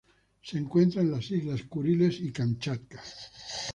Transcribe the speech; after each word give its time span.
Se 0.41 0.57
encuentran 0.57 1.05
en 1.05 1.11
las 1.11 1.29
Islas 1.29 1.61
Kuriles 1.65 2.19
y 2.21 2.31
Kamchatka. 2.31 3.03